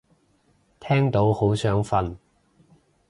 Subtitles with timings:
[0.79, 2.17] 聽到好想瞓